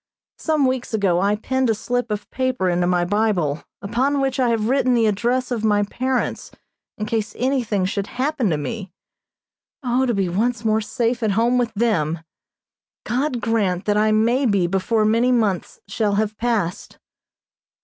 [0.39, 4.49] Some weeks ago I pinned a slip of paper into my Bible, upon which I
[4.49, 6.49] have written the address of my parents,
[6.97, 8.91] in case anything should happen to me.
[9.83, 12.21] O, to be once more safe at home with them!
[13.03, 16.97] God grant that I may be before many months shall have passed.